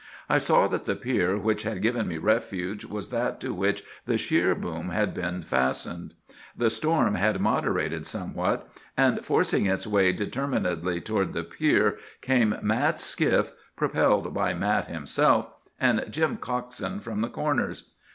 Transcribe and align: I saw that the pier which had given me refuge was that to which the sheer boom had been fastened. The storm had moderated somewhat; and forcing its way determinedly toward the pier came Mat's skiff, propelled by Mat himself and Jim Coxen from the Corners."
I 0.27 0.39
saw 0.39 0.65
that 0.67 0.85
the 0.85 0.95
pier 0.95 1.37
which 1.37 1.61
had 1.61 1.83
given 1.83 2.07
me 2.07 2.17
refuge 2.17 2.85
was 2.85 3.09
that 3.11 3.39
to 3.41 3.53
which 3.53 3.83
the 4.07 4.17
sheer 4.17 4.55
boom 4.55 4.89
had 4.89 5.13
been 5.13 5.43
fastened. 5.43 6.15
The 6.57 6.71
storm 6.71 7.13
had 7.13 7.39
moderated 7.39 8.07
somewhat; 8.07 8.67
and 8.97 9.23
forcing 9.23 9.67
its 9.67 9.85
way 9.85 10.11
determinedly 10.11 11.01
toward 11.01 11.33
the 11.33 11.43
pier 11.43 11.99
came 12.19 12.57
Mat's 12.63 13.03
skiff, 13.03 13.51
propelled 13.75 14.33
by 14.33 14.55
Mat 14.55 14.87
himself 14.87 15.49
and 15.79 16.03
Jim 16.09 16.37
Coxen 16.37 16.99
from 16.99 17.21
the 17.21 17.29
Corners." 17.29 17.91